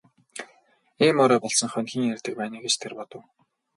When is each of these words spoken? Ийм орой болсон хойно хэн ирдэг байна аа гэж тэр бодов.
Ийм 1.05 1.17
орой 1.23 1.39
болсон 1.43 1.69
хойно 1.71 1.89
хэн 1.91 2.03
ирдэг 2.13 2.33
байна 2.37 2.55
аа 2.57 2.63
гэж 2.65 2.73
тэр 2.77 2.93
бодов. 2.99 3.23